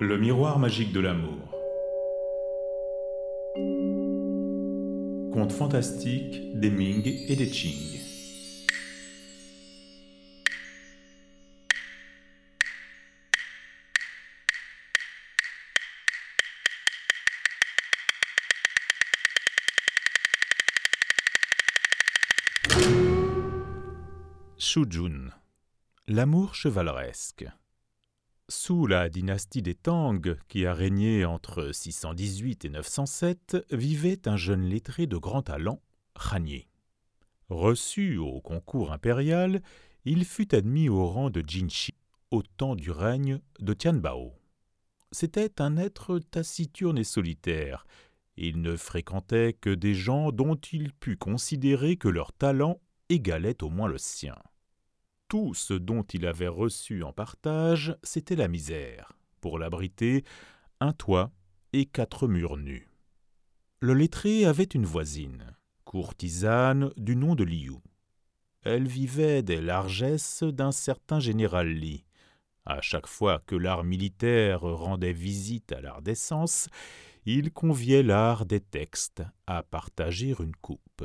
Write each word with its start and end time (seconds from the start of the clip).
Le 0.00 0.16
miroir 0.16 0.60
magique 0.60 0.92
de 0.92 1.00
l'amour. 1.00 1.50
Conte 5.32 5.50
fantastique 5.50 6.40
des 6.54 6.70
Ming 6.70 7.04
et 7.04 7.34
des 7.34 7.50
Qing. 7.50 7.98
Shujun. 24.58 25.30
L'amour 26.06 26.54
chevaleresque. 26.54 27.46
Sous 28.50 28.86
la 28.86 29.10
dynastie 29.10 29.60
des 29.60 29.74
Tang, 29.74 30.22
qui 30.48 30.64
a 30.64 30.72
régné 30.72 31.26
entre 31.26 31.70
618 31.70 32.64
et 32.64 32.70
907, 32.70 33.58
vivait 33.70 34.26
un 34.26 34.38
jeune 34.38 34.64
lettré 34.64 35.06
de 35.06 35.18
grand 35.18 35.42
talent, 35.42 35.82
Ranier. 36.14 36.66
Reçu 37.50 38.16
au 38.16 38.40
concours 38.40 38.90
impérial, 38.90 39.60
il 40.06 40.24
fut 40.24 40.54
admis 40.54 40.88
au 40.88 41.06
rang 41.06 41.28
de 41.28 41.44
Jinshi 41.46 41.92
au 42.30 42.42
temps 42.42 42.74
du 42.74 42.90
règne 42.90 43.40
de 43.60 43.74
Tianbao. 43.74 44.32
C'était 45.12 45.60
un 45.60 45.76
être 45.76 46.18
taciturne 46.18 46.96
et 46.96 47.04
solitaire. 47.04 47.86
Il 48.38 48.62
ne 48.62 48.76
fréquentait 48.76 49.52
que 49.52 49.74
des 49.74 49.94
gens 49.94 50.32
dont 50.32 50.56
il 50.56 50.94
put 50.94 51.18
considérer 51.18 51.96
que 51.96 52.08
leur 52.08 52.32
talent 52.32 52.80
égalait 53.10 53.62
au 53.62 53.68
moins 53.68 53.88
le 53.88 53.98
sien 53.98 54.36
tout 55.28 55.52
ce 55.54 55.74
dont 55.74 56.02
il 56.02 56.26
avait 56.26 56.48
reçu 56.48 57.02
en 57.02 57.12
partage, 57.12 57.96
c'était 58.02 58.36
la 58.36 58.48
misère, 58.48 59.12
pour 59.40 59.58
l'abriter, 59.58 60.24
un 60.80 60.92
toit 60.92 61.30
et 61.72 61.84
quatre 61.84 62.26
murs 62.26 62.56
nus. 62.56 62.88
Le 63.80 63.94
lettré 63.94 64.46
avait 64.46 64.64
une 64.64 64.86
voisine, 64.86 65.54
courtisane 65.84 66.90
du 66.96 67.14
nom 67.14 67.34
de 67.34 67.44
Liu. 67.44 67.76
Elle 68.62 68.88
vivait 68.88 69.42
des 69.42 69.60
largesses 69.60 70.42
d'un 70.42 70.72
certain 70.72 71.20
général 71.20 71.68
Li. 71.68 72.04
À 72.64 72.80
chaque 72.80 73.06
fois 73.06 73.40
que 73.46 73.54
l'art 73.54 73.84
militaire 73.84 74.62
rendait 74.62 75.12
visite 75.12 75.72
à 75.72 75.80
l'art 75.80 76.02
d'essence, 76.02 76.68
il 77.24 77.52
conviait 77.52 78.02
l'art 78.02 78.46
des 78.46 78.60
textes 78.60 79.22
à 79.46 79.62
partager 79.62 80.34
une 80.38 80.56
coupe 80.56 81.04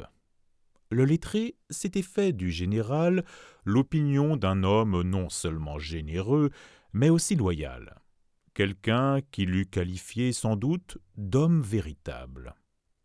le 0.94 1.06
lettré 1.06 1.56
s'était 1.70 2.02
fait 2.02 2.32
du 2.32 2.52
général 2.52 3.26
l'opinion 3.66 4.38
d'un 4.38 4.64
homme 4.64 5.02
non 5.02 5.30
seulement 5.30 5.80
généreux, 5.80 6.52
mais 6.94 7.10
aussi 7.10 7.36
loyal, 7.36 8.00
quelqu'un 8.54 9.20
qui 9.32 9.46
l'eût 9.46 9.66
qualifié 9.66 10.32
sans 10.32 10.56
doute 10.56 10.98
d'homme 11.18 11.62
véritable. 11.62 12.56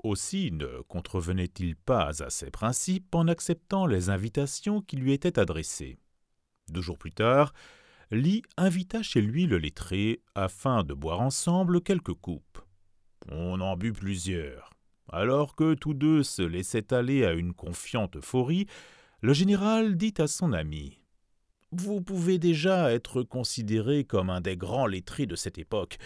Aussi 0.05 0.53
ne 0.53 0.83
contrevenait-il 0.83 1.75
pas 1.75 2.23
à 2.23 2.31
ses 2.31 2.51
principes 2.51 3.15
en 3.15 3.27
acceptant 3.27 3.87
les 3.87 4.11
invitations 4.11 4.81
qui 4.81 4.97
lui 4.97 5.13
étaient 5.13 5.39
adressées. 5.39 5.99
Deux 6.71 6.83
jours 6.83 6.99
plus 6.99 7.13
tard, 7.13 7.53
Lee 8.11 8.43
invita 8.57 9.03
chez 9.03 9.21
lui 9.21 9.47
le 9.47 9.59
lettré 9.59 10.23
afin 10.35 10.85
de 10.85 10.95
boire 10.95 11.21
ensemble 11.21 11.83
quelques 11.83 12.15
coupes. 12.15 12.61
On 13.31 13.61
en 13.61 13.77
but 13.77 13.93
plusieurs. 13.93 14.78
Alors 15.11 15.55
que 15.55 15.75
tous 15.75 15.95
deux 15.95 16.23
se 16.23 16.43
laissaient 16.43 16.93
aller 16.93 17.25
à 17.25 17.33
une 17.33 17.55
confiante 17.55 18.17
euphorie, 18.17 18.67
le 19.21 19.33
général 19.33 19.97
dit 19.97 20.15
à 20.19 20.27
son 20.27 20.53
ami 20.53 20.99
Vous 21.73 22.01
pouvez 22.01 22.39
déjà 22.39 22.93
être 22.93 23.23
considéré 23.23 24.05
comme 24.05 24.31
un 24.31 24.41
des 24.41 24.57
grands 24.57 24.87
lettrés 24.87 25.27
de 25.27 25.37
cette 25.37 25.59
époque. 25.59 25.99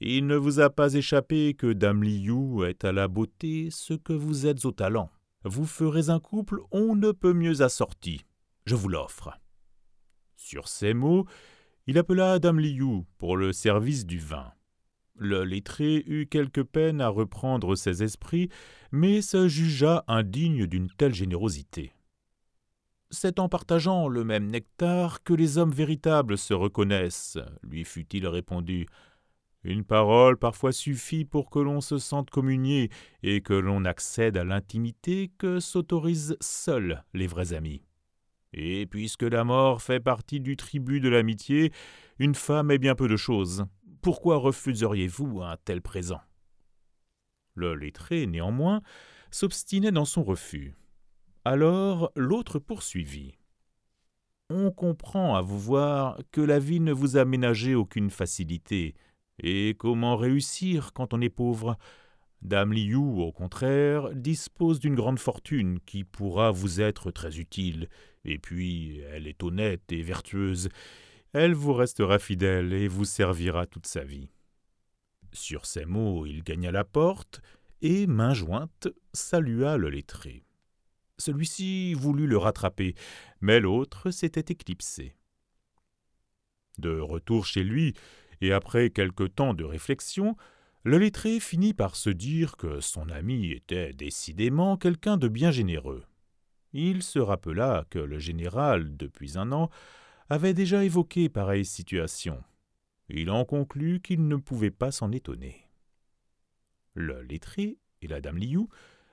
Il 0.00 0.26
ne 0.26 0.36
vous 0.36 0.60
a 0.60 0.70
pas 0.70 0.94
échappé 0.94 1.54
que 1.54 1.72
Dame 1.72 2.02
Liu 2.02 2.64
est 2.66 2.84
à 2.84 2.92
la 2.92 3.06
beauté 3.06 3.68
ce 3.70 3.94
que 3.94 4.12
vous 4.12 4.46
êtes 4.46 4.64
au 4.64 4.72
talent. 4.72 5.10
Vous 5.44 5.66
ferez 5.66 6.10
un 6.10 6.20
couple 6.20 6.60
on 6.70 6.96
ne 6.96 7.12
peut 7.12 7.32
mieux 7.32 7.62
assorti. 7.62 8.24
Je 8.66 8.74
vous 8.74 8.88
l'offre. 8.88 9.30
Sur 10.36 10.68
ces 10.68 10.94
mots, 10.94 11.26
il 11.86 11.98
appela 11.98 12.38
Dame 12.38 12.60
Liu 12.60 13.04
pour 13.18 13.36
le 13.36 13.52
service 13.52 14.06
du 14.06 14.18
vin. 14.18 14.52
Le 15.22 15.44
lettré 15.44 16.02
eut 16.06 16.24
quelque 16.24 16.62
peine 16.62 17.02
à 17.02 17.10
reprendre 17.10 17.76
ses 17.76 18.02
esprits, 18.02 18.48
mais 18.90 19.20
se 19.20 19.48
jugea 19.48 20.02
indigne 20.08 20.66
d'une 20.66 20.88
telle 20.88 21.12
générosité. 21.12 21.92
C'est 23.10 23.38
en 23.38 23.50
partageant 23.50 24.08
le 24.08 24.24
même 24.24 24.46
nectar 24.46 25.22
que 25.22 25.34
les 25.34 25.58
hommes 25.58 25.72
véritables 25.72 26.38
se 26.38 26.54
reconnaissent, 26.54 27.36
lui 27.62 27.84
fut-il 27.84 28.26
répondu. 28.26 28.86
Une 29.62 29.84
parole 29.84 30.38
parfois 30.38 30.72
suffit 30.72 31.26
pour 31.26 31.50
que 31.50 31.58
l'on 31.58 31.82
se 31.82 31.98
sente 31.98 32.30
communier 32.30 32.88
et 33.22 33.42
que 33.42 33.52
l'on 33.52 33.84
accède 33.84 34.38
à 34.38 34.44
l'intimité 34.44 35.30
que 35.36 35.60
s'autorisent 35.60 36.38
seuls 36.40 37.04
les 37.12 37.26
vrais 37.26 37.52
amis. 37.52 37.82
Et 38.54 38.86
puisque 38.86 39.24
la 39.24 39.44
mort 39.44 39.82
fait 39.82 40.00
partie 40.00 40.40
du 40.40 40.56
tribut 40.56 41.00
de 41.00 41.10
l'amitié, 41.10 41.72
une 42.18 42.34
femme 42.34 42.70
est 42.70 42.78
bien 42.78 42.94
peu 42.94 43.06
de 43.06 43.18
choses 43.18 43.66
pourquoi 44.00 44.36
refuseriez-vous 44.36 45.42
un 45.42 45.56
tel 45.64 45.82
présent? 45.82 46.20
Le 47.54 47.74
lettré, 47.74 48.26
néanmoins, 48.26 48.82
s'obstinait 49.30 49.92
dans 49.92 50.04
son 50.04 50.22
refus. 50.22 50.74
Alors 51.44 52.12
l'autre 52.16 52.58
poursuivit. 52.58 53.34
On 54.50 54.70
comprend 54.70 55.36
à 55.36 55.42
vous 55.42 55.58
voir 55.58 56.18
que 56.32 56.40
la 56.40 56.58
vie 56.58 56.80
ne 56.80 56.92
vous 56.92 57.16
a 57.16 57.24
ménagé 57.24 57.74
aucune 57.74 58.10
facilité, 58.10 58.94
et 59.42 59.76
comment 59.78 60.16
réussir 60.16 60.92
quand 60.92 61.14
on 61.14 61.20
est 61.20 61.30
pauvre? 61.30 61.76
Dame 62.42 62.72
Liu, 62.72 62.96
au 62.96 63.32
contraire, 63.32 64.14
dispose 64.14 64.80
d'une 64.80 64.94
grande 64.94 65.18
fortune 65.18 65.78
qui 65.86 66.04
pourra 66.04 66.50
vous 66.50 66.80
être 66.80 67.10
très 67.10 67.38
utile, 67.38 67.88
et 68.24 68.38
puis 68.38 68.98
elle 69.12 69.26
est 69.26 69.42
honnête 69.42 69.92
et 69.92 70.02
vertueuse, 70.02 70.68
elle 71.32 71.54
vous 71.54 71.72
restera 71.72 72.18
fidèle 72.18 72.72
et 72.72 72.88
vous 72.88 73.04
servira 73.04 73.66
toute 73.66 73.86
sa 73.86 74.04
vie. 74.04 74.30
Sur 75.32 75.66
ces 75.66 75.84
mots, 75.84 76.26
il 76.26 76.42
gagna 76.42 76.72
la 76.72 76.84
porte 76.84 77.40
et, 77.82 78.06
main 78.06 78.34
jointe, 78.34 78.88
salua 79.12 79.76
le 79.76 79.88
lettré. 79.88 80.42
Celui-ci 81.18 81.94
voulut 81.94 82.26
le 82.26 82.38
rattraper, 82.38 82.94
mais 83.40 83.60
l'autre 83.60 84.10
s'était 84.10 84.52
éclipsé. 84.52 85.14
De 86.78 86.98
retour 86.98 87.46
chez 87.46 87.62
lui, 87.62 87.94
et 88.40 88.52
après 88.52 88.90
quelque 88.90 89.24
temps 89.24 89.54
de 89.54 89.64
réflexion, 89.64 90.36
le 90.82 90.98
lettré 90.98 91.40
finit 91.40 91.74
par 91.74 91.94
se 91.94 92.10
dire 92.10 92.56
que 92.56 92.80
son 92.80 93.10
ami 93.10 93.50
était 93.50 93.92
décidément 93.92 94.78
quelqu'un 94.78 95.18
de 95.18 95.28
bien 95.28 95.50
généreux. 95.50 96.04
Il 96.72 97.02
se 97.02 97.18
rappela 97.18 97.84
que 97.90 97.98
le 97.98 98.18
général, 98.18 98.96
depuis 98.96 99.36
un 99.36 99.52
an, 99.52 99.68
avait 100.30 100.54
déjà 100.54 100.84
évoqué 100.84 101.28
pareille 101.28 101.64
situation. 101.64 102.42
Il 103.08 103.30
en 103.30 103.44
conclut 103.44 104.00
qu'il 104.00 104.28
ne 104.28 104.36
pouvait 104.36 104.70
pas 104.70 104.92
s'en 104.92 105.10
étonner. 105.10 105.66
Le 106.94 107.20
lettré 107.22 107.78
et 108.00 108.06
la 108.06 108.20
dame 108.20 108.38
Liu 108.38 108.68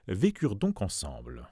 vécurent 0.07 0.55
donc 0.55 0.83
ensemble. 0.83 1.51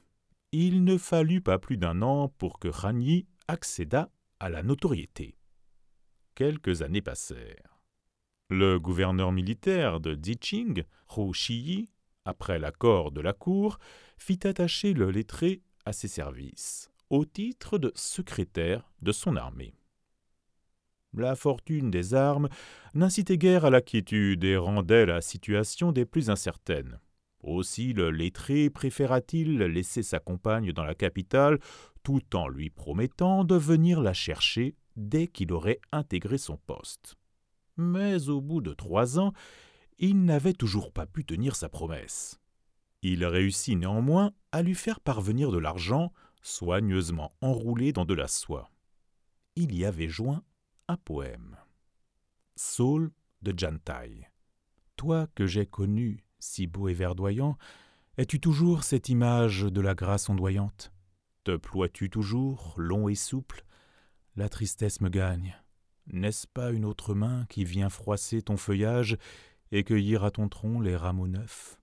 Il 0.51 0.83
ne 0.83 0.97
fallut 0.97 1.41
pas 1.41 1.57
plus 1.57 1.77
d'un 1.77 2.03
an 2.03 2.29
pour 2.29 2.59
que 2.59 2.67
Rani 2.67 3.25
accédât 3.47 4.11
à 4.39 4.49
la 4.49 4.61
notoriété. 4.61 5.35
Quelques 6.35 6.83
années 6.83 7.01
passèrent. 7.01 7.81
Le 8.49 8.79
gouverneur 8.79 9.31
militaire 9.31 9.99
de 9.99 10.15
Ziqing, 10.15 10.83
Hu 11.17 11.33
Shiyi, 11.33 11.89
après 12.23 12.59
l'accord 12.59 13.11
de 13.11 13.21
la 13.21 13.33
cour, 13.33 13.79
fit 14.17 14.45
attacher 14.45 14.93
le 14.93 15.09
lettré 15.09 15.63
à 15.85 15.93
ses 15.93 16.07
services 16.07 16.91
au 17.15 17.23
titre 17.23 17.77
de 17.77 17.91
secrétaire 17.95 18.91
de 19.01 19.11
son 19.11 19.37
armée. 19.37 19.73
La 21.13 21.35
fortune 21.35 21.89
des 21.89 22.13
armes 22.13 22.49
n'incitait 22.93 23.37
guère 23.37 23.63
à 23.63 23.69
la 23.69 23.81
quiétude 23.81 24.43
et 24.43 24.57
rendait 24.57 25.05
la 25.05 25.21
situation 25.21 25.93
des 25.93 26.05
plus 26.05 26.29
incertaines. 26.29 26.99
Aussi 27.39 27.93
le 27.93 28.11
lettré 28.11 28.69
préféra-t-il 28.69 29.59
laisser 29.59 30.03
sa 30.03 30.19
compagne 30.19 30.73
dans 30.73 30.83
la 30.83 30.95
capitale 30.95 31.59
tout 32.03 32.35
en 32.35 32.49
lui 32.49 32.69
promettant 32.69 33.45
de 33.45 33.55
venir 33.55 34.01
la 34.01 34.13
chercher 34.13 34.75
dès 34.97 35.27
qu'il 35.27 35.53
aurait 35.53 35.79
intégré 35.93 36.37
son 36.37 36.57
poste. 36.57 37.15
Mais 37.77 38.27
au 38.27 38.41
bout 38.41 38.61
de 38.61 38.73
trois 38.73 39.19
ans, 39.19 39.31
il 39.99 40.25
n'avait 40.25 40.53
toujours 40.53 40.91
pas 40.91 41.05
pu 41.05 41.23
tenir 41.23 41.55
sa 41.55 41.69
promesse. 41.69 42.41
Il 43.01 43.23
réussit 43.25 43.77
néanmoins 43.77 44.33
à 44.51 44.61
lui 44.61 44.75
faire 44.75 44.99
parvenir 44.99 45.51
de 45.51 45.57
l'argent 45.57 46.11
soigneusement 46.45 47.35
enroulé 47.41 47.91
dans 47.91 48.05
de 48.05 48.13
la 48.13 48.27
soie. 48.27 48.69
Il 49.55 49.75
y 49.75 49.83
avait 49.83 50.07
joint 50.07 50.43
un 50.87 50.95
poème. 50.95 51.57
Saul 52.55 53.11
de 53.41 53.57
Jantai. 53.57 54.29
Toi 54.95 55.27
que 55.33 55.47
j'ai 55.47 55.65
connu, 55.65 56.23
si 56.37 56.67
beau 56.67 56.87
et 56.87 56.93
verdoyant, 56.93 57.57
es-tu 58.17 58.39
toujours 58.39 58.83
cette 58.83 59.09
image 59.09 59.63
de 59.63 59.81
la 59.81 59.95
grâce 59.95 60.29
ondoyante? 60.29 60.93
Te 61.45 61.57
ploies-tu 61.57 62.11
toujours, 62.11 62.75
long 62.77 63.09
et 63.09 63.15
souple? 63.15 63.65
La 64.35 64.47
tristesse 64.47 65.01
me 65.01 65.09
gagne. 65.09 65.55
N'est-ce 66.07 66.45
pas 66.45 66.69
une 66.69 66.85
autre 66.85 67.15
main 67.15 67.47
qui 67.49 67.65
vient 67.65 67.89
froisser 67.89 68.43
ton 68.43 68.55
feuillage 68.55 69.17
et 69.71 69.83
cueillir 69.83 70.23
à 70.23 70.29
ton 70.29 70.47
tronc 70.47 70.79
les 70.79 70.95
rameaux 70.95 71.27
neufs? 71.27 71.79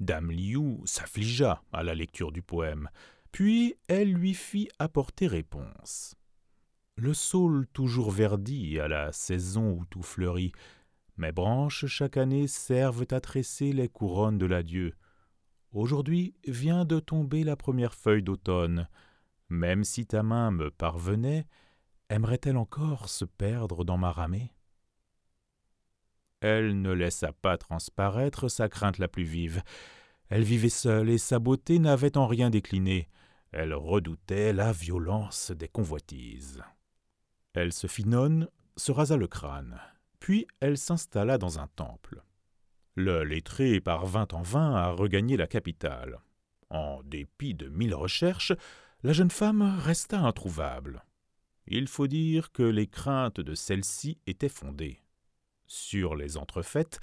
Dame 0.00 0.32
Liu 0.32 0.80
s'affligea 0.84 1.62
à 1.72 1.84
la 1.84 1.94
lecture 1.94 2.32
du 2.32 2.42
poème, 2.42 2.88
puis 3.32 3.74
elle 3.88 4.12
lui 4.12 4.34
fit 4.34 4.68
apporter 4.78 5.26
réponse. 5.26 6.14
Le 6.96 7.14
saule 7.14 7.66
toujours 7.72 8.10
verdit 8.10 8.78
à 8.78 8.86
la 8.86 9.12
saison 9.12 9.72
où 9.72 9.84
tout 9.86 10.02
fleurit, 10.02 10.52
mes 11.16 11.32
branches 11.32 11.86
chaque 11.86 12.16
année 12.16 12.46
servent 12.46 13.06
à 13.10 13.20
tresser 13.20 13.72
les 13.72 13.88
couronnes 13.88 14.38
de 14.38 14.46
l'adieu. 14.46 14.94
Aujourd'hui 15.72 16.34
vient 16.46 16.84
de 16.84 17.00
tomber 17.00 17.44
la 17.44 17.56
première 17.56 17.94
feuille 17.94 18.22
d'automne. 18.22 18.88
Même 19.48 19.84
si 19.84 20.06
ta 20.06 20.22
main 20.22 20.50
me 20.50 20.70
parvenait, 20.70 21.46
aimerait-elle 22.10 22.56
encore 22.58 23.08
se 23.08 23.24
perdre 23.24 23.84
dans 23.84 23.98
ma 23.98 24.12
ramée? 24.12 24.52
Elle 26.40 26.82
ne 26.82 26.92
laissa 26.92 27.32
pas 27.32 27.56
transparaître 27.56 28.48
sa 28.50 28.68
crainte 28.68 28.98
la 28.98 29.08
plus 29.08 29.22
vive. 29.22 29.62
Elle 30.28 30.42
vivait 30.42 30.68
seule 30.68 31.08
et 31.08 31.18
sa 31.18 31.38
beauté 31.38 31.78
n'avait 31.78 32.16
en 32.16 32.26
rien 32.26 32.50
décliné. 32.50 33.08
Elle 33.52 33.74
redoutait 33.74 34.54
la 34.54 34.72
violence 34.72 35.50
des 35.50 35.68
convoitises. 35.68 36.62
Elle 37.52 37.72
se 37.72 37.86
fit 37.86 38.06
nonne, 38.06 38.48
se 38.76 38.92
rasa 38.92 39.16
le 39.18 39.26
crâne, 39.26 39.78
puis 40.20 40.46
elle 40.60 40.78
s'installa 40.78 41.36
dans 41.36 41.58
un 41.58 41.66
temple. 41.76 42.22
Le 42.94 43.24
lettré 43.24 43.80
parvint 43.80 44.28
en 44.32 44.42
vain 44.42 44.74
à 44.74 44.90
regagner 44.90 45.36
la 45.36 45.46
capitale. 45.46 46.20
En 46.70 47.02
dépit 47.02 47.54
de 47.54 47.68
mille 47.68 47.94
recherches, 47.94 48.52
la 49.02 49.12
jeune 49.12 49.30
femme 49.30 49.78
resta 49.80 50.20
introuvable. 50.20 51.04
Il 51.66 51.88
faut 51.88 52.06
dire 52.06 52.52
que 52.52 52.62
les 52.62 52.86
craintes 52.86 53.40
de 53.40 53.54
celle-ci 53.54 54.18
étaient 54.26 54.48
fondées. 54.48 55.02
Sur 55.66 56.14
les 56.14 56.38
entrefaites, 56.38 57.00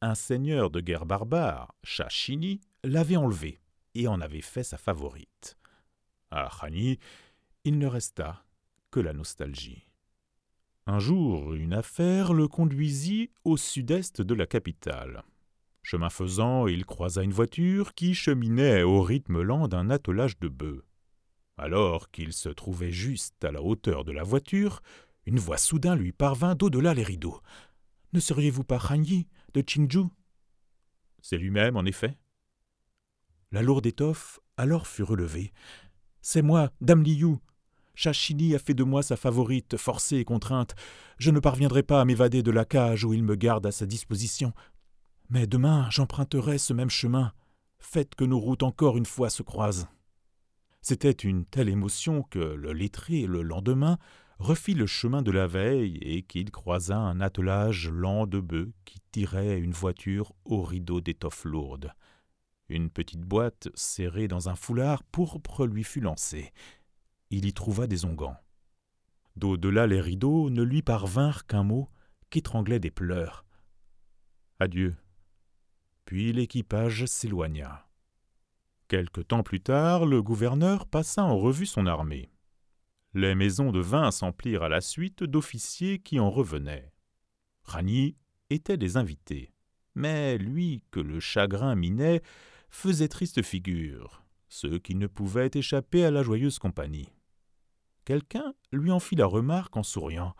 un 0.00 0.14
seigneur 0.14 0.70
de 0.70 0.80
guerre 0.80 1.06
barbare, 1.06 1.74
Chachini, 1.84 2.60
l'avait 2.82 3.16
enlevée 3.16 3.60
et 3.94 4.08
en 4.08 4.20
avait 4.20 4.40
fait 4.40 4.64
sa 4.64 4.78
favorite. 4.78 5.58
À 6.34 6.48
Khani, 6.48 6.98
il 7.64 7.78
ne 7.78 7.86
resta 7.86 8.42
que 8.90 9.00
la 9.00 9.12
nostalgie. 9.12 9.86
Un 10.86 10.98
jour, 10.98 11.52
une 11.52 11.74
affaire 11.74 12.32
le 12.32 12.48
conduisit 12.48 13.30
au 13.44 13.58
sud-est 13.58 14.22
de 14.22 14.34
la 14.34 14.46
capitale. 14.46 15.24
Chemin 15.82 16.08
faisant, 16.08 16.66
il 16.66 16.86
croisa 16.86 17.22
une 17.22 17.34
voiture 17.34 17.92
qui 17.92 18.14
cheminait 18.14 18.82
au 18.82 19.02
rythme 19.02 19.42
lent 19.42 19.68
d'un 19.68 19.90
attelage 19.90 20.38
de 20.38 20.48
bœufs. 20.48 20.86
Alors 21.58 22.10
qu'il 22.10 22.32
se 22.32 22.48
trouvait 22.48 22.90
juste 22.90 23.44
à 23.44 23.52
la 23.52 23.60
hauteur 23.60 24.02
de 24.04 24.12
la 24.12 24.22
voiture, 24.22 24.80
une 25.26 25.38
voix 25.38 25.58
soudain 25.58 25.96
lui 25.96 26.12
parvint 26.12 26.54
d'au-delà 26.54 26.94
les 26.94 27.04
rideaux. 27.04 27.42
Ne 28.14 28.20
seriez-vous 28.20 28.64
pas 28.64 28.80
Hanyi 28.88 29.28
de 29.52 29.62
Chingju 29.66 30.04
C'est 31.20 31.36
lui-même, 31.36 31.76
en 31.76 31.84
effet. 31.84 32.16
La 33.50 33.60
lourde 33.60 33.84
étoffe 33.84 34.40
alors 34.56 34.86
fut 34.86 35.02
relevée. 35.02 35.52
C'est 36.22 36.42
moi, 36.42 36.70
Dame 36.80 37.02
Liu, 37.02 37.38
Chachini 37.94 38.54
a 38.54 38.58
fait 38.58 38.74
de 38.74 38.84
moi 38.84 39.02
sa 39.02 39.16
favorite, 39.16 39.76
forcée 39.76 40.18
et 40.18 40.24
contrainte. 40.24 40.74
Je 41.18 41.30
ne 41.30 41.40
parviendrai 41.40 41.82
pas 41.82 42.00
à 42.00 42.04
m'évader 42.04 42.42
de 42.42 42.50
la 42.50 42.64
cage 42.64 43.04
où 43.04 43.12
il 43.12 43.22
me 43.22 43.34
garde 43.34 43.66
à 43.66 43.72
sa 43.72 43.86
disposition. 43.86 44.52
Mais 45.30 45.46
demain, 45.46 45.88
j'emprunterai 45.90 46.58
ce 46.58 46.72
même 46.72 46.90
chemin. 46.90 47.32
Faites 47.80 48.14
que 48.14 48.24
nos 48.24 48.38
routes 48.38 48.62
encore 48.62 48.96
une 48.96 49.06
fois 49.06 49.30
se 49.30 49.42
croisent. 49.42 49.88
C'était 50.80 51.10
une 51.10 51.44
telle 51.44 51.68
émotion 51.68 52.22
que 52.22 52.38
le 52.38 52.72
lettré, 52.72 53.26
le 53.26 53.42
lendemain, 53.42 53.98
refit 54.38 54.74
le 54.74 54.86
chemin 54.86 55.22
de 55.22 55.30
la 55.30 55.46
veille 55.46 55.98
et 56.02 56.22
qu'il 56.22 56.50
croisa 56.50 56.98
un 56.98 57.20
attelage 57.20 57.88
lent 57.88 58.26
de 58.26 58.40
bœufs 58.40 58.72
qui 58.84 58.98
tirait 59.12 59.58
une 59.58 59.72
voiture 59.72 60.32
au 60.44 60.62
rideau 60.62 61.00
d'étoffe 61.00 61.44
lourde. 61.44 61.92
Une 62.72 62.88
petite 62.88 63.20
boîte 63.20 63.68
serrée 63.74 64.28
dans 64.28 64.48
un 64.48 64.54
foulard 64.54 65.02
pourpre 65.04 65.66
lui 65.66 65.84
fut 65.84 66.00
lancée 66.00 66.52
il 67.32 67.46
y 67.46 67.52
trouva 67.54 67.86
des 67.86 68.04
onguents. 68.04 68.36
D'au-delà 69.36 69.86
les 69.86 70.00
rideaux 70.00 70.50
ne 70.50 70.62
lui 70.62 70.82
parvinrent 70.82 71.46
qu'un 71.46 71.62
mot 71.62 71.88
qu'étranglait 72.28 72.78
des 72.78 72.90
pleurs. 72.90 73.46
Adieu. 74.60 74.94
Puis 76.04 76.32
l'équipage 76.32 77.06
s'éloigna. 77.06 77.88
Quelque 78.86 79.22
temps 79.22 79.42
plus 79.42 79.62
tard, 79.62 80.04
le 80.04 80.22
gouverneur 80.22 80.86
passa 80.86 81.24
en 81.24 81.38
revue 81.38 81.64
son 81.64 81.86
armée. 81.86 82.30
Les 83.14 83.34
maisons 83.34 83.72
de 83.72 83.80
vin 83.80 84.10
s'emplirent 84.10 84.62
à 84.62 84.68
la 84.68 84.82
suite 84.82 85.24
d'officiers 85.24 85.98
qui 85.98 86.20
en 86.20 86.30
revenaient. 86.30 86.92
Rani 87.64 88.16
était 88.50 88.76
des 88.76 88.98
invités, 88.98 89.54
mais 89.94 90.36
lui 90.36 90.84
que 90.90 91.00
le 91.00 91.18
chagrin 91.18 91.74
minait 91.74 92.20
faisait 92.72 93.08
triste 93.08 93.42
figure, 93.42 94.24
ce 94.48 94.66
qui 94.66 94.96
ne 94.96 95.06
pouvait 95.06 95.50
échapper 95.54 96.04
à 96.04 96.10
la 96.10 96.24
joyeuse 96.24 96.58
compagnie. 96.58 97.12
Quelqu'un 98.04 98.54
lui 98.72 98.90
en 98.90 98.98
fit 98.98 99.14
la 99.14 99.26
remarque 99.26 99.76
en 99.76 99.84
souriant. 99.84 100.34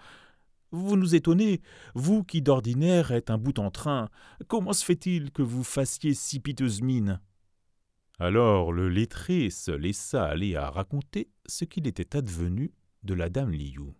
Vous 0.72 0.96
nous 0.96 1.14
étonnez, 1.14 1.60
vous 1.94 2.24
qui 2.24 2.42
d'ordinaire 2.42 3.12
êtes 3.12 3.30
un 3.30 3.38
bout 3.38 3.58
en 3.58 3.70
train. 3.70 4.08
Comment 4.48 4.72
se 4.72 4.84
fait-il 4.84 5.30
que 5.30 5.42
vous 5.42 5.62
fassiez 5.62 6.14
si 6.14 6.40
piteuse 6.40 6.80
mine? 6.80 7.20
Alors 8.18 8.72
le 8.72 8.88
lettré 8.88 9.50
se 9.50 9.70
laissa 9.70 10.24
aller 10.24 10.56
à 10.56 10.70
raconter 10.70 11.30
ce 11.46 11.64
qu'il 11.64 11.86
était 11.86 12.16
advenu 12.16 12.72
de 13.02 13.14
la 13.14 13.28
dame 13.28 13.50
Liu. 13.50 13.94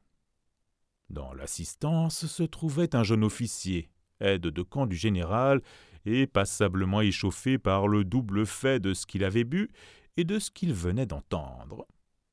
Dans 1.10 1.34
l'assistance 1.34 2.26
se 2.26 2.42
trouvait 2.42 2.96
un 2.96 3.02
jeune 3.02 3.24
officier, 3.24 3.90
aide 4.20 4.42
de 4.42 4.62
camp 4.62 4.86
du 4.86 4.96
général, 4.96 5.60
et 6.04 6.26
passablement 6.26 7.00
échauffé 7.00 7.58
par 7.58 7.88
le 7.88 8.04
double 8.04 8.46
fait 8.46 8.80
de 8.80 8.94
ce 8.94 9.06
qu'il 9.06 9.24
avait 9.24 9.44
bu 9.44 9.70
et 10.16 10.24
de 10.24 10.38
ce 10.38 10.50
qu'il 10.50 10.72
venait 10.72 11.06
d'entendre. 11.06 11.86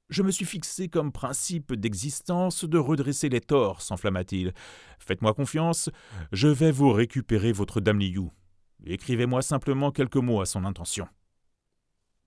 Je 0.09 0.23
me 0.23 0.31
suis 0.31 0.45
fixé 0.45 0.87
comme 0.87 1.11
principe 1.11 1.73
d'existence 1.73 2.65
de 2.65 2.79
redresser 2.79 3.29
les 3.29 3.41
torts, 3.41 3.81
s'enflamma-t-il. 3.81 4.53
Faites-moi 4.97 5.35
confiance, 5.35 5.89
je 6.31 6.47
vais 6.47 6.71
vous 6.71 6.91
récupérer 6.91 7.51
votre 7.51 7.79
dame 7.79 7.99
Liu. 7.99 8.29
Écrivez-moi 8.85 9.43
simplement 9.43 9.91
quelques 9.91 10.15
mots 10.15 10.41
à 10.41 10.47
son 10.47 10.65
intention. 10.65 11.07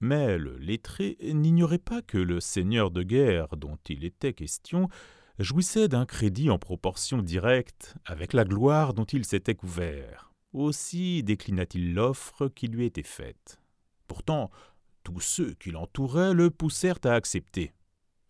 Mais 0.00 0.38
le 0.38 0.58
lettré 0.58 1.16
n'ignorait 1.22 1.78
pas 1.78 2.02
que 2.02 2.18
le 2.18 2.40
seigneur 2.40 2.90
de 2.90 3.02
guerre 3.02 3.56
dont 3.56 3.78
il 3.88 4.04
était 4.04 4.32
question 4.32 4.88
jouissait 5.38 5.88
d'un 5.88 6.06
crédit 6.06 6.50
en 6.50 6.58
proportion 6.58 7.22
directe 7.22 7.96
avec 8.04 8.32
la 8.32 8.44
gloire 8.44 8.94
dont 8.94 9.04
il 9.04 9.24
s'était 9.24 9.54
couvert. 9.54 10.31
Aussi 10.52 11.22
déclina-t-il 11.22 11.94
l'offre 11.94 12.48
qui 12.48 12.68
lui 12.68 12.84
était 12.84 13.02
faite. 13.02 13.58
Pourtant, 14.06 14.50
tous 15.02 15.20
ceux 15.20 15.54
qui 15.54 15.70
l'entouraient 15.70 16.34
le 16.34 16.50
poussèrent 16.50 16.98
à 17.04 17.12
accepter. 17.12 17.72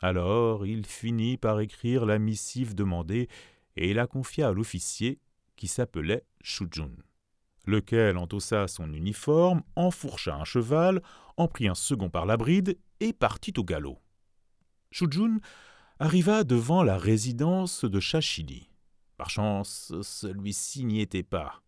Alors 0.00 0.66
il 0.66 0.86
finit 0.86 1.36
par 1.36 1.60
écrire 1.60 2.06
la 2.06 2.18
missive 2.18 2.74
demandée 2.74 3.28
et 3.76 3.94
la 3.94 4.06
confia 4.06 4.48
à 4.48 4.52
l'officier 4.52 5.20
qui 5.56 5.68
s'appelait 5.68 6.24
Shujun, 6.40 6.90
lequel 7.66 8.16
entossa 8.16 8.68
son 8.68 8.92
uniforme, 8.92 9.62
enfourcha 9.76 10.34
un 10.34 10.44
cheval, 10.44 11.02
en 11.36 11.48
prit 11.48 11.68
un 11.68 11.74
second 11.74 12.10
par 12.10 12.26
la 12.26 12.36
bride 12.36 12.78
et 13.00 13.12
partit 13.12 13.54
au 13.56 13.64
galop. 13.64 13.98
Shujun 14.90 15.38
arriva 15.98 16.44
devant 16.44 16.82
la 16.82 16.98
résidence 16.98 17.84
de 17.84 18.00
Chachili. 18.00 18.68
Par 19.16 19.30
chance, 19.30 19.92
celui-ci 20.02 20.84
n'y 20.84 21.00
était 21.00 21.22
pas. 21.22 21.62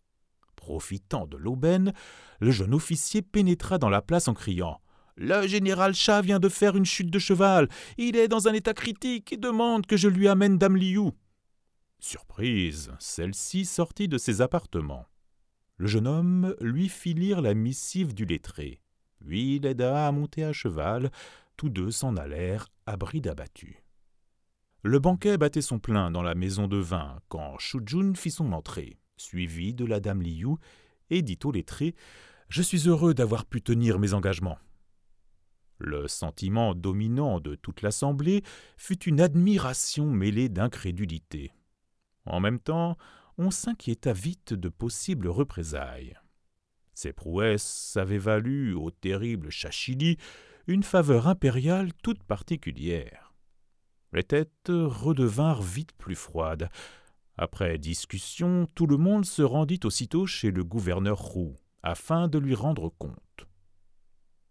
Profitant 0.65 1.27
de 1.27 1.37
l'aubaine, 1.37 1.93
le 2.39 2.49
jeune 2.49 2.73
officier 2.73 3.21
pénétra 3.21 3.77
dans 3.77 3.87
la 3.87 4.01
place 4.01 4.27
en 4.27 4.33
criant 4.33 4.81
le 5.15 5.47
général 5.47 5.93
Chat 5.93 6.21
vient 6.21 6.39
de 6.39 6.49
faire 6.49 6.75
une 6.75 6.85
chute 6.85 7.11
de 7.11 7.19
cheval. 7.19 7.69
Il 7.97 8.17
est 8.17 8.27
dans 8.27 8.49
un 8.49 8.53
état 8.53 8.73
critique 8.73 9.31
et 9.31 9.37
demande 9.37 9.85
que 9.85 9.95
je 9.95 10.09
lui 10.09 10.27
amène 10.27 10.57
Dame 10.57 10.75
Liu. 10.75 11.11
Surprise, 11.99 12.91
celle-ci 12.99 13.63
sortit 13.63 14.09
de 14.09 14.17
ses 14.17 14.41
appartements. 14.41 15.05
Le 15.77 15.87
jeune 15.87 16.07
homme 16.07 16.53
lui 16.59 16.89
fit 16.89 17.13
lire 17.13 17.41
la 17.41 17.53
missive 17.53 18.13
du 18.13 18.25
lettré, 18.25 18.81
puis 19.19 19.59
l'aida 19.59 20.07
à 20.07 20.11
monter 20.11 20.43
à 20.43 20.51
cheval. 20.51 21.11
Tous 21.55 21.69
deux 21.69 21.91
s'en 21.91 22.17
allèrent 22.17 22.67
à 22.87 22.97
bride 22.97 23.27
abattue. 23.27 23.85
Le 24.81 24.99
banquet 24.99 25.37
battait 25.37 25.61
son 25.61 25.79
plein 25.79 26.11
dans 26.11 26.23
la 26.23 26.35
maison 26.35 26.67
de 26.67 26.77
vin 26.77 27.19
quand 27.29 27.57
Shujun 27.57 28.13
fit 28.15 28.31
son 28.31 28.51
entrée, 28.51 28.97
suivi 29.17 29.73
de 29.73 29.85
la 29.85 29.99
dame 29.99 30.21
Liu, 30.21 30.55
et 31.09 31.21
dit 31.21 31.39
au 31.43 31.51
lettré 31.51 31.95
Je 32.49 32.61
suis 32.61 32.87
heureux 32.87 33.13
d'avoir 33.13 33.45
pu 33.45 33.61
tenir 33.61 33.99
mes 33.99 34.13
engagements. 34.13 34.57
Le 35.77 36.07
sentiment 36.07 36.73
dominant 36.73 37.39
de 37.39 37.55
toute 37.55 37.81
l'assemblée 37.81 38.43
fut 38.77 39.03
une 39.03 39.19
admiration 39.19 40.09
mêlée 40.09 40.47
d'incrédulité. 40.47 41.51
En 42.25 42.39
même 42.39 42.59
temps, 42.59 42.97
on 43.37 43.51
s'inquiéta 43.51 44.13
vite 44.13 44.53
de 44.53 44.69
possibles 44.69 45.27
représailles. 45.27 46.17
Ces 46.93 47.11
prouesses 47.11 47.97
avaient 47.97 48.17
valu 48.17 48.73
au 48.73 48.89
terrible 48.89 49.49
Chachili 49.49 50.17
une 50.67 50.83
faveur 50.83 51.27
impériale 51.27 51.91
toute 52.01 52.23
particulière. 52.23 53.33
Les 54.13 54.23
têtes 54.23 54.69
redevinrent 54.69 55.61
vite 55.61 55.91
plus 55.97 56.15
froides. 56.15 56.69
Après 57.37 57.77
discussion, 57.77 58.67
tout 58.75 58.87
le 58.87 58.97
monde 58.97 59.25
se 59.25 59.41
rendit 59.41 59.79
aussitôt 59.83 60.25
chez 60.25 60.51
le 60.51 60.63
gouverneur 60.63 61.17
Roux, 61.17 61.55
afin 61.83 62.27
de 62.27 62.39
lui 62.39 62.55
rendre 62.55 62.89
compte. 62.97 63.47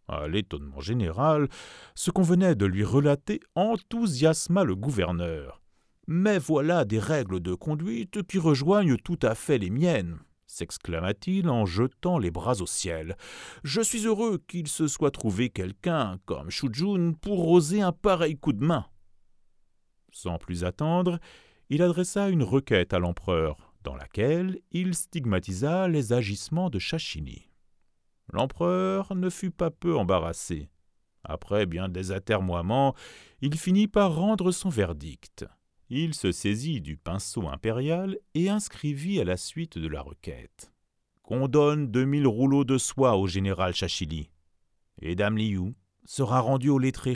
À 0.07 0.29
l'étonnement 0.29 0.81
général, 0.81 1.49
ce 1.95 2.11
qu'on 2.11 2.23
venait 2.23 2.55
de 2.55 2.67
lui 2.67 2.85
relater 2.85 3.41
enthousiasma 3.55 4.65
le 4.65 4.77
gouverneur. 4.77 5.63
Mais 6.07 6.39
voilà 6.39 6.85
des 6.85 6.99
règles 6.99 7.41
de 7.41 7.55
conduite 7.55 8.23
qui 8.27 8.39
rejoignent 8.39 8.99
tout 8.99 9.19
à 9.23 9.35
fait 9.35 9.57
les 9.57 9.71
miennes, 9.71 10.19
s'exclama-t-il 10.47 11.49
en 11.49 11.65
jetant 11.65 12.19
les 12.19 12.31
bras 12.31 12.61
au 12.61 12.67
ciel. 12.67 13.17
Je 13.65 13.81
suis 13.81 14.07
heureux 14.07 14.43
qu'il 14.47 14.69
se 14.69 14.87
soit 14.87 15.11
trouvé 15.11 15.49
quelqu'un 15.49 16.19
comme 16.27 16.51
Shujun 16.51 17.15
pour 17.21 17.49
oser 17.49 17.81
un 17.81 17.93
pareil 17.93 18.37
coup 18.37 18.53
de 18.53 18.65
main. 18.65 18.87
Sans 20.13 20.39
plus 20.39 20.65
attendre, 20.65 21.19
il 21.71 21.83
adressa 21.83 22.29
une 22.29 22.43
requête 22.43 22.93
à 22.95 22.99
l'empereur, 22.99 23.57
dans 23.83 23.97
laquelle 23.97 24.61
il 24.73 24.95
stigmatisa 24.95 25.89
les 25.89 26.13
agissements 26.13 26.71
de 26.71 26.79
Chachini. 26.79 27.51
L'empereur 28.33 29.15
ne 29.15 29.31
fut 29.31 29.51
pas 29.51 29.71
peu 29.71 29.97
embarrassé. 29.97 30.71
Après 31.25 31.67
bien 31.67 31.89
des 31.89 32.13
atermoiements, 32.13 32.95
il 33.41 33.57
finit 33.57 33.89
par 33.89 34.15
rendre 34.15 34.51
son 34.51 34.69
verdict. 34.69 35.47
Il 35.91 36.15
se 36.15 36.33
saisit 36.33 36.81
du 36.81 36.97
pinceau 36.97 37.49
impérial 37.49 38.19
et 38.35 38.49
inscrivit 38.49 39.21
à 39.21 39.25
la 39.25 39.37
suite 39.37 39.79
de 39.79 39.89
la 39.89 40.01
requête. 40.01 40.73
Qu'on 41.23 41.49
donne 41.49 41.91
deux 41.91 42.05
mille 42.05 42.27
rouleaux 42.27 42.65
de 42.65 42.79
soie 42.79 43.17
au 43.17 43.27
général 43.27 43.75
Chachili. 43.75 44.31
Et 45.01 45.15
Dame 45.15 45.39
Liu 45.39 45.75
sera 46.05 46.41
rendu 46.41 46.69
au 46.69 46.79
lettré. 46.79 47.15